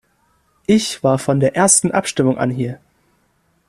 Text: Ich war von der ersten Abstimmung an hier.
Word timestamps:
Ich 0.65 1.03
war 1.03 1.19
von 1.19 1.39
der 1.39 1.55
ersten 1.55 1.91
Abstimmung 1.91 2.39
an 2.39 2.49
hier. 2.49 2.79